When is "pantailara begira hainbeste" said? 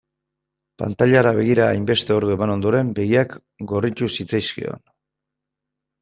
0.81-2.15